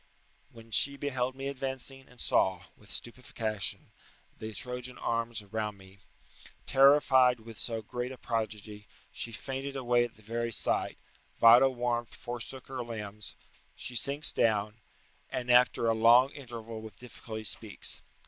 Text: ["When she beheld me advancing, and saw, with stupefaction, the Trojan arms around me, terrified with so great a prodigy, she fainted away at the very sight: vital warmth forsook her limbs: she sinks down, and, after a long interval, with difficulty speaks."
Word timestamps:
["When 0.49 0.71
she 0.71 0.97
beheld 0.97 1.35
me 1.35 1.47
advancing, 1.47 2.09
and 2.09 2.19
saw, 2.19 2.63
with 2.75 2.89
stupefaction, 2.89 3.91
the 4.35 4.51
Trojan 4.51 4.97
arms 4.97 5.43
around 5.43 5.77
me, 5.77 5.99
terrified 6.65 7.39
with 7.41 7.59
so 7.59 7.83
great 7.83 8.11
a 8.11 8.17
prodigy, 8.17 8.87
she 9.11 9.31
fainted 9.31 9.75
away 9.75 10.03
at 10.03 10.15
the 10.15 10.23
very 10.23 10.51
sight: 10.51 10.97
vital 11.39 11.75
warmth 11.75 12.15
forsook 12.15 12.65
her 12.65 12.81
limbs: 12.81 13.35
she 13.75 13.95
sinks 13.95 14.31
down, 14.31 14.81
and, 15.29 15.51
after 15.51 15.85
a 15.87 15.93
long 15.93 16.31
interval, 16.31 16.81
with 16.81 16.97
difficulty 16.97 17.43
speaks." 17.43 18.01